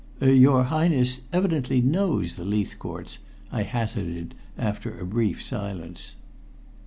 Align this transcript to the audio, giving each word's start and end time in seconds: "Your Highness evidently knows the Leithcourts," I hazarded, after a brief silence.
"Your 0.23 0.63
Highness 0.63 1.21
evidently 1.31 1.79
knows 1.79 2.33
the 2.33 2.43
Leithcourts," 2.43 3.19
I 3.51 3.61
hazarded, 3.61 4.33
after 4.57 4.99
a 4.99 5.05
brief 5.05 5.43
silence. 5.43 6.15